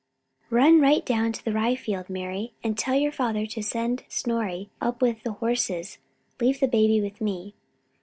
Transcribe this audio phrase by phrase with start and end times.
[0.49, 4.71] "]"Run right down to the rye field, Mari, and tell your father to send Snorri
[4.81, 5.99] up with the horses.
[6.39, 7.53] Leave the baby with me."